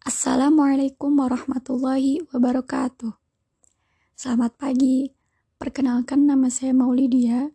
[0.00, 3.12] Assalamualaikum warahmatullahi wabarakatuh.
[4.16, 5.12] Selamat pagi.
[5.60, 7.52] Perkenalkan nama saya Maulidia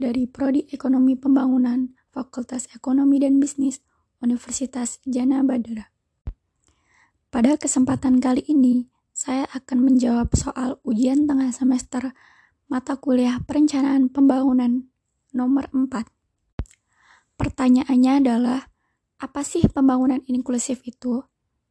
[0.00, 3.84] dari Prodi Ekonomi Pembangunan Fakultas Ekonomi dan Bisnis
[4.24, 5.92] Universitas Jana Badara.
[7.28, 12.16] Pada kesempatan kali ini, saya akan menjawab soal ujian tengah semester
[12.72, 14.88] mata kuliah Perencanaan Pembangunan
[15.36, 15.92] nomor 4.
[17.36, 18.64] Pertanyaannya adalah,
[19.20, 21.20] apa sih pembangunan inklusif itu?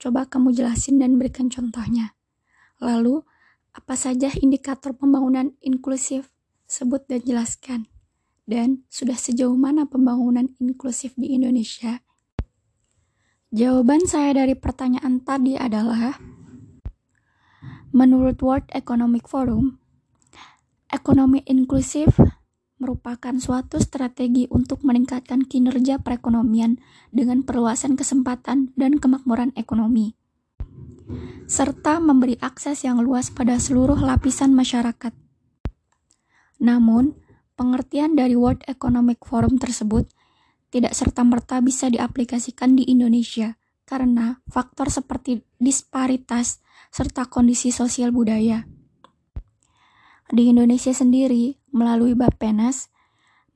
[0.00, 2.16] Coba kamu jelasin dan berikan contohnya.
[2.80, 3.20] Lalu,
[3.76, 6.32] apa saja indikator pembangunan inklusif?
[6.64, 7.84] Sebut dan jelaskan.
[8.48, 12.00] Dan sudah sejauh mana pembangunan inklusif di Indonesia?
[13.52, 16.16] Jawaban saya dari pertanyaan tadi adalah
[17.92, 19.76] Menurut World Economic Forum,
[20.88, 22.16] ekonomi inklusif
[22.80, 26.80] merupakan suatu strategi untuk meningkatkan kinerja perekonomian
[27.12, 30.16] dengan perluasan kesempatan dan kemakmuran ekonomi,
[31.44, 35.12] serta memberi akses yang luas pada seluruh lapisan masyarakat.
[36.56, 37.20] Namun,
[37.60, 40.08] pengertian dari World Economic Forum tersebut
[40.72, 48.64] tidak serta-merta bisa diaplikasikan di Indonesia karena faktor seperti disparitas serta kondisi sosial budaya.
[50.30, 52.90] Di Indonesia sendiri, melalui Bappenas,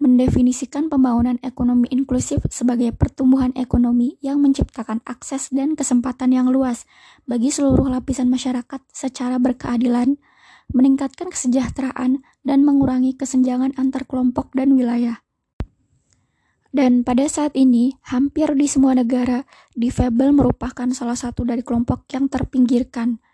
[0.03, 6.84] mendefinisikan pembangunan ekonomi inklusif sebagai pertumbuhan ekonomi yang menciptakan akses dan kesempatan yang luas
[7.25, 10.19] bagi seluruh lapisan masyarakat secara berkeadilan,
[10.75, 15.23] meningkatkan kesejahteraan, dan mengurangi kesenjangan antar kelompok dan wilayah.
[16.75, 19.47] Dan pada saat ini, hampir di semua negara,
[19.78, 23.17] difabel merupakan salah satu dari kelompok yang terpinggirkan–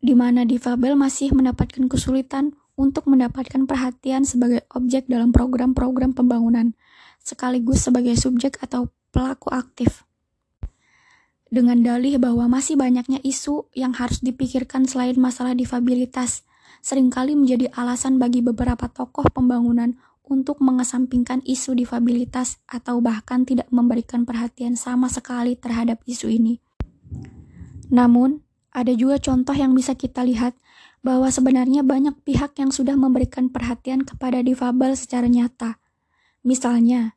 [0.00, 6.72] di mana difabel masih mendapatkan kesulitan untuk mendapatkan perhatian sebagai objek dalam program-program pembangunan,
[7.20, 10.08] sekaligus sebagai subjek atau pelaku aktif.
[11.52, 16.48] Dengan dalih bahwa masih banyaknya isu yang harus dipikirkan selain masalah difabilitas,
[16.80, 23.66] sering kali menjadi alasan bagi beberapa tokoh pembangunan untuk mengesampingkan isu difabilitas atau bahkan tidak
[23.74, 26.62] memberikan perhatian sama sekali terhadap isu ini.
[27.90, 28.38] Namun,
[28.70, 30.54] ada juga contoh yang bisa kita lihat
[31.00, 35.80] bahwa sebenarnya banyak pihak yang sudah memberikan perhatian kepada difabel secara nyata.
[36.44, 37.16] Misalnya,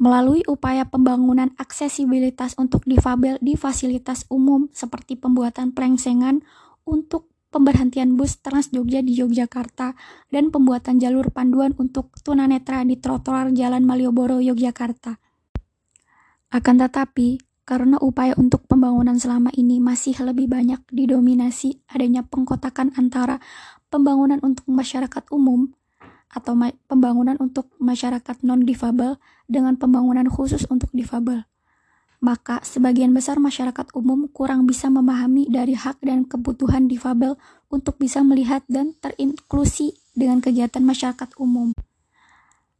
[0.00, 6.40] melalui upaya pembangunan aksesibilitas untuk difabel di fasilitas umum seperti pembuatan plengsengan
[6.88, 9.98] untuk pemberhentian bus Trans Jogja di Yogyakarta
[10.30, 15.18] dan pembuatan jalur panduan untuk tunanetra di trotoar Jalan Malioboro, Yogyakarta.
[16.50, 23.38] Akan tetapi, karena upaya untuk pembangunan selama ini masih lebih banyak didominasi adanya pengkotakan antara
[23.94, 25.70] pembangunan untuk masyarakat umum
[26.34, 26.58] atau
[26.90, 31.46] pembangunan untuk masyarakat non-difabel dengan pembangunan khusus untuk difabel.
[32.18, 37.38] Maka sebagian besar masyarakat umum kurang bisa memahami dari hak dan kebutuhan difabel
[37.70, 41.70] untuk bisa melihat dan terinklusi dengan kegiatan masyarakat umum.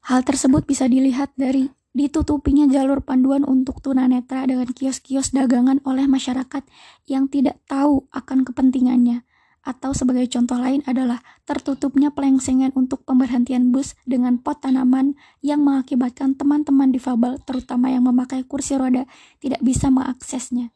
[0.03, 6.63] Hal tersebut bisa dilihat dari Ditutupinya jalur panduan untuk tunanetra dengan kios-kios dagangan oleh masyarakat
[7.11, 9.27] yang tidak tahu akan kepentingannya.
[9.61, 16.33] Atau sebagai contoh lain adalah tertutupnya pelengsengan untuk pemberhentian bus dengan pot tanaman yang mengakibatkan
[16.39, 19.05] teman-teman difabel, terutama yang memakai kursi roda,
[19.43, 20.73] tidak bisa mengaksesnya.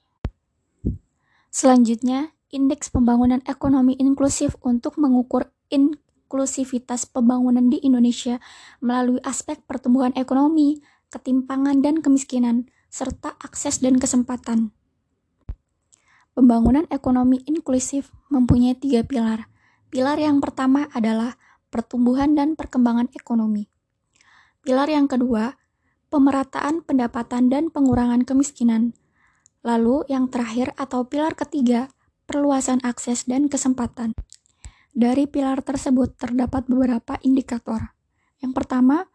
[1.49, 8.37] Selanjutnya, indeks pembangunan ekonomi inklusif untuk mengukur inklusivitas pembangunan di Indonesia
[8.85, 14.75] melalui aspek pertumbuhan ekonomi, ketimpangan dan kemiskinan, serta akses dan kesempatan.
[16.35, 19.47] Pembangunan ekonomi inklusif mempunyai tiga pilar.
[19.95, 21.39] Pilar yang pertama adalah
[21.71, 23.71] pertumbuhan dan perkembangan ekonomi.
[24.67, 25.55] Pilar yang kedua,
[26.11, 28.99] pemerataan pendapatan dan pengurangan kemiskinan.
[29.63, 31.87] Lalu yang terakhir atau pilar ketiga,
[32.27, 34.19] perluasan akses dan kesempatan.
[34.91, 37.95] Dari pilar tersebut terdapat beberapa indikator.
[38.43, 39.11] Yang pertama,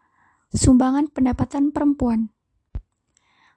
[0.50, 2.34] Sumbangan pendapatan perempuan.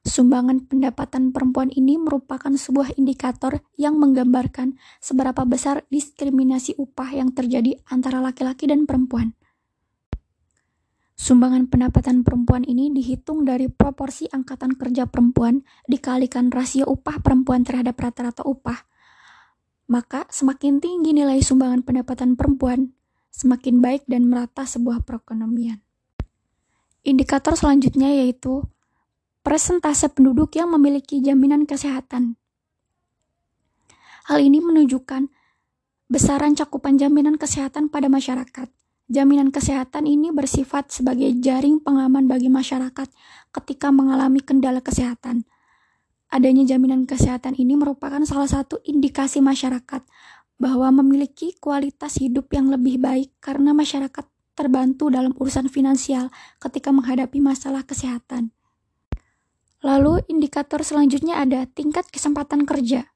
[0.06, 7.81] Sumbangan pendapatan perempuan ini merupakan sebuah indikator yang menggambarkan seberapa besar diskriminasi upah yang terjadi
[7.90, 9.34] antara laki-laki dan perempuan.
[11.18, 17.98] Sumbangan pendapatan perempuan ini dihitung dari proporsi angkatan kerja perempuan dikalikan rasio upah perempuan terhadap
[17.98, 18.86] rata-rata upah.
[19.89, 22.94] Maka semakin tinggi nilai sumbangan pendapatan perempuan,
[23.34, 25.82] semakin baik dan merata sebuah perekonomian.
[27.03, 28.63] Indikator selanjutnya yaitu
[29.44, 32.39] presentase penduduk yang memiliki jaminan kesehatan.
[34.31, 35.27] Hal ini menunjukkan
[36.07, 38.71] besaran cakupan jaminan kesehatan pada masyarakat.
[39.11, 43.11] Jaminan kesehatan ini bersifat sebagai jaring pengaman bagi masyarakat
[43.51, 45.44] ketika mengalami kendala kesehatan.
[46.33, 50.01] adanya jaminan kesehatan ini merupakan salah satu indikasi masyarakat
[50.57, 56.29] bahwa memiliki kualitas hidup yang lebih baik karena masyarakat terbantu dalam urusan finansial
[56.61, 58.53] ketika menghadapi masalah kesehatan.
[59.83, 63.11] Lalu, indikator selanjutnya ada tingkat kesempatan kerja.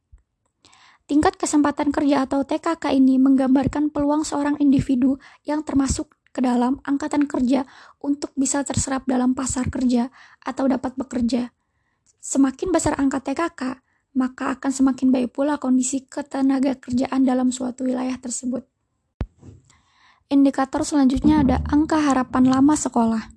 [1.07, 5.15] Tingkat kesempatan kerja atau TKK ini menggambarkan peluang seorang individu
[5.47, 7.63] yang termasuk ke dalam angkatan kerja
[8.03, 10.11] untuk bisa terserap dalam pasar kerja
[10.43, 11.55] atau dapat bekerja.
[12.19, 13.79] Semakin besar angka TKK,
[14.19, 18.67] maka akan semakin baik pula kondisi ketenaga kerjaan dalam suatu wilayah tersebut.
[20.27, 23.31] Indikator selanjutnya ada angka harapan lama sekolah.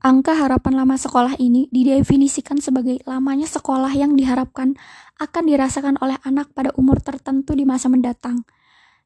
[0.00, 4.80] Angka harapan lama sekolah ini didefinisikan sebagai lamanya sekolah yang diharapkan
[5.20, 8.48] akan dirasakan oleh anak pada umur tertentu di masa mendatang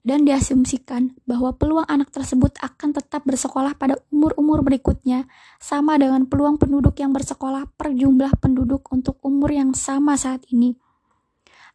[0.06, 5.26] dan diasumsikan bahwa peluang anak tersebut akan tetap bersekolah pada umur-umur berikutnya
[5.58, 10.78] sama dengan peluang penduduk yang bersekolah per jumlah penduduk untuk umur yang sama saat ini.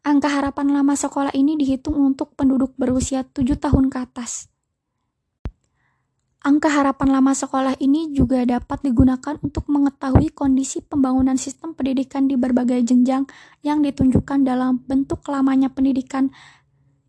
[0.07, 4.47] Angka harapan lama sekolah ini dihitung untuk penduduk berusia 7 tahun ke atas.
[6.47, 12.39] Angka harapan lama sekolah ini juga dapat digunakan untuk mengetahui kondisi pembangunan sistem pendidikan di
[12.39, 13.27] berbagai jenjang
[13.67, 16.31] yang ditunjukkan dalam bentuk lamanya pendidikan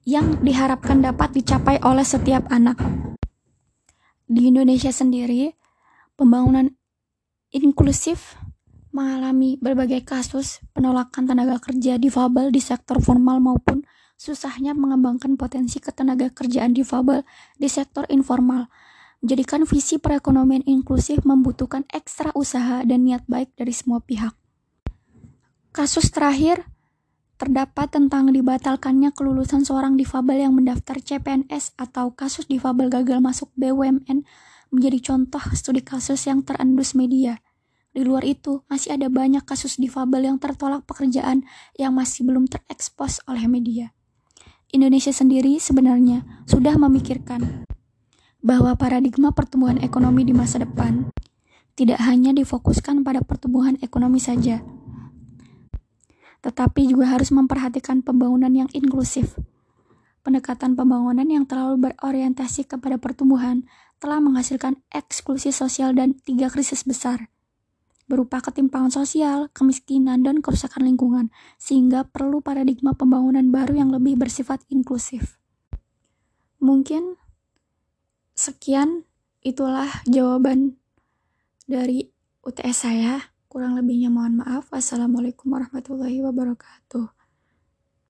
[0.03, 2.83] yang diharapkan dapat dicapai oleh setiap anak.
[4.27, 5.55] Di Indonesia sendiri,
[6.19, 6.75] pembangunan
[7.55, 8.35] inklusif
[8.91, 13.87] mengalami berbagai kasus penolakan tenaga kerja difabel di sektor formal maupun
[14.19, 17.23] susahnya mengembangkan potensi ketenaga kerjaan difabel
[17.55, 18.67] di sektor informal.
[19.19, 24.31] Menjadikan visi perekonomian inklusif membutuhkan ekstra usaha dan niat baik dari semua pihak.
[25.75, 26.63] Kasus terakhir
[27.39, 34.27] terdapat tentang dibatalkannya kelulusan seorang difabel yang mendaftar CPNS atau kasus difabel gagal masuk BUMN
[34.75, 37.39] menjadi contoh studi kasus yang terendus media.
[37.95, 43.23] Di luar itu, masih ada banyak kasus difabel yang tertolak pekerjaan yang masih belum terekspos
[43.27, 43.95] oleh media.
[44.69, 47.65] Indonesia sendiri sebenarnya sudah memikirkan
[48.39, 51.11] bahwa paradigma pertumbuhan ekonomi di masa depan
[51.75, 54.63] tidak hanya difokuskan pada pertumbuhan ekonomi saja,
[56.43, 59.39] tetapi juga harus memperhatikan pembangunan yang inklusif.
[60.23, 63.65] Pendekatan pembangunan yang terlalu berorientasi kepada pertumbuhan
[63.99, 67.31] telah menghasilkan eksklusi sosial dan tiga krisis besar,
[68.07, 74.63] berupa ketimpangan sosial, kemiskinan, dan kerusakan lingkungan, sehingga perlu paradigma pembangunan baru yang lebih bersifat
[74.71, 75.39] inklusif.
[76.59, 77.19] Mungkin
[78.39, 79.03] sekian
[79.43, 80.79] itulah jawaban
[81.67, 82.15] dari
[82.47, 83.35] UTS saya.
[83.51, 84.71] Kurang lebihnya mohon maaf.
[84.71, 87.18] Wassalamualaikum warahmatullahi wabarakatuh.